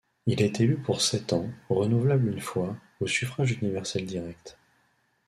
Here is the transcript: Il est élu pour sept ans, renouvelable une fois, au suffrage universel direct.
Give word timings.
Il 0.25 0.41
est 0.41 0.59
élu 0.59 0.77
pour 0.81 0.99
sept 0.99 1.31
ans, 1.31 1.47
renouvelable 1.69 2.29
une 2.29 2.39
fois, 2.39 2.75
au 3.01 3.05
suffrage 3.05 3.51
universel 3.61 4.03
direct. 4.03 4.57